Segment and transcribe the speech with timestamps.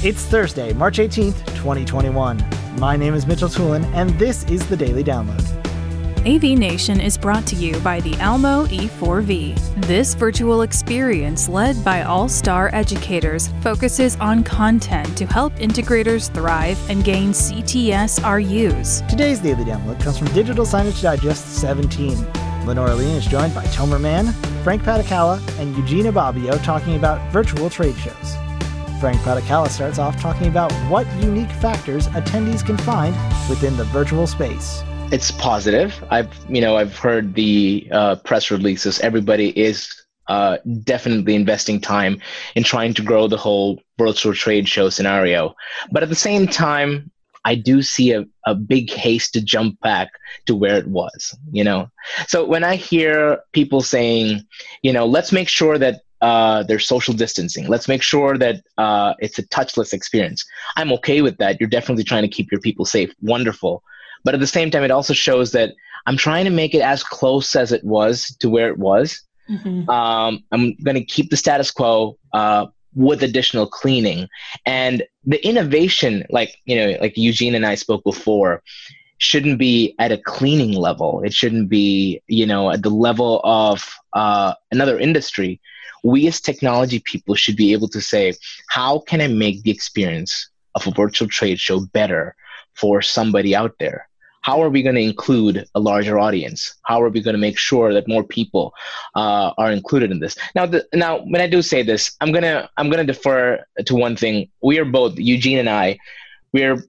[0.00, 2.40] It's Thursday, March 18th, 2021.
[2.78, 5.42] My name is Mitchell Tulin, and this is the Daily Download.
[6.24, 9.86] AV Nation is brought to you by the Almo E4V.
[9.88, 16.78] This virtual experience, led by all star educators, focuses on content to help integrators thrive
[16.88, 19.02] and gain CTS RUs.
[19.10, 22.24] Today's Daily Download comes from Digital Signage Digest 17.
[22.66, 27.68] Lenora Lean is joined by Tomer Mann, Frank Patakala, and Eugenia Bobbio talking about virtual
[27.68, 28.36] trade shows.
[29.00, 33.14] Frank Patakala starts off talking about what unique factors attendees can find
[33.48, 34.82] within the virtual space.
[35.12, 36.04] It's positive.
[36.10, 38.98] I've you know I've heard the uh, press releases.
[39.00, 39.88] Everybody is
[40.28, 42.20] uh, definitely investing time
[42.54, 45.54] in trying to grow the whole virtual trade show scenario.
[45.90, 47.10] But at the same time,
[47.44, 50.10] I do see a, a big haste to jump back
[50.46, 51.88] to where it was, you know?
[52.26, 54.42] So when I hear people saying,
[54.82, 57.68] you know, let's make sure that uh, there's social distancing.
[57.68, 60.44] Let's make sure that uh, it's a touchless experience.
[60.76, 61.60] I'm okay with that.
[61.60, 63.12] You're definitely trying to keep your people safe.
[63.20, 63.82] Wonderful.
[64.24, 65.74] But at the same time, it also shows that
[66.06, 69.20] I'm trying to make it as close as it was to where it was.
[69.48, 69.88] Mm-hmm.
[69.88, 74.28] Um, I'm going to keep the status quo uh, with additional cleaning.
[74.66, 78.62] And the innovation, like, you know, like Eugene and I spoke before,
[79.18, 81.22] shouldn't be at a cleaning level.
[81.24, 85.60] It shouldn't be, you know, at the level of uh, another industry
[86.02, 88.34] we as technology people should be able to say,
[88.68, 92.36] how can I make the experience of a virtual trade show better
[92.74, 94.08] for somebody out there?
[94.42, 96.74] How are we going to include a larger audience?
[96.84, 98.72] How are we going to make sure that more people
[99.14, 100.36] uh, are included in this?
[100.54, 104.16] Now, the, now, when I do say this, I'm gonna I'm gonna defer to one
[104.16, 104.48] thing.
[104.62, 105.98] We are both Eugene and I.
[106.52, 106.82] We're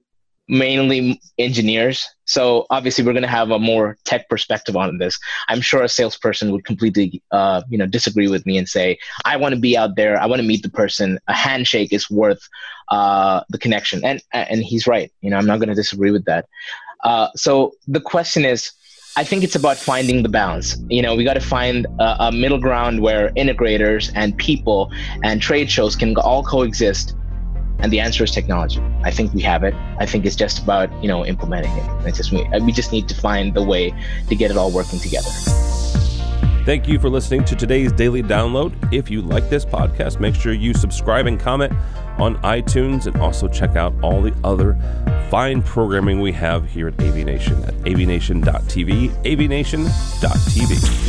[0.48, 2.08] mainly engineers.
[2.30, 5.18] So obviously, we're going to have a more tech perspective on this.
[5.48, 9.36] I'm sure a salesperson would completely, uh, you know, disagree with me and say, "I
[9.36, 10.16] want to be out there.
[10.16, 11.18] I want to meet the person.
[11.26, 12.42] A handshake is worth
[12.88, 15.10] uh, the connection." And and he's right.
[15.22, 16.48] You know, I'm not going to disagree with that.
[17.02, 18.72] Uh, so the question is.
[19.16, 20.76] I think it's about finding the balance.
[20.88, 24.92] You know, we got to find a, a middle ground where integrators and people
[25.24, 27.16] and trade shows can all coexist
[27.82, 28.80] and the answer is technology.
[29.02, 29.74] I think we have it.
[29.98, 32.06] I think it's just about, you know, implementing it.
[32.06, 33.94] It's just we, we just need to find the way
[34.28, 35.30] to get it all working together.
[36.66, 38.92] Thank you for listening to today's daily download.
[38.92, 41.72] If you like this podcast, make sure you subscribe and comment
[42.18, 44.76] on iTunes and also check out all the other
[45.30, 51.00] fine programming we have here at AV Nation at avnation.tv, avnation.tv.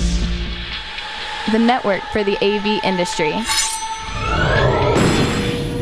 [1.52, 3.34] The network for the AV industry.